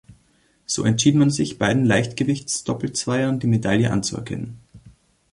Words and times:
So 0.65 0.83
entschied 0.83 1.13
man 1.13 1.29
sich 1.29 1.59
beiden 1.59 1.85
Leichtgewichts-Doppelzweiern 1.85 3.37
die 3.37 3.45
Medaille 3.45 3.91
an 3.91 4.01
zuerkennen. 4.01 4.57